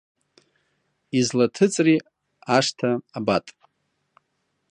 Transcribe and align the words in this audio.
Излаҭыҵри 1.19 1.95
ашҭа 2.55 2.91
абат? 3.17 3.45